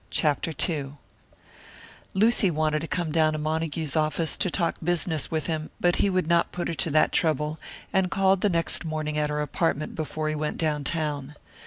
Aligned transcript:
CHAPTER 0.09 0.51
II 0.67 0.93
Lucy 2.15 2.49
wanted 2.49 2.79
to 2.79 2.87
come 2.87 3.11
down 3.11 3.33
to 3.33 3.37
Montague's 3.37 3.95
office 3.95 4.35
to 4.35 4.49
talk 4.49 4.77
business 4.83 5.29
with 5.29 5.45
him; 5.45 5.69
but 5.79 5.97
he 5.97 6.09
would 6.09 6.25
not 6.25 6.51
put 6.51 6.69
her 6.69 6.73
to 6.73 6.89
that 6.89 7.11
trouble, 7.11 7.59
and 7.93 8.09
called 8.09 8.41
the 8.41 8.49
next 8.49 8.83
morning 8.83 9.15
at 9.19 9.29
her 9.29 9.43
apartment 9.43 9.93
before 9.93 10.27
he 10.27 10.33
went 10.33 10.57
down 10.57 10.83
town. 10.85 11.35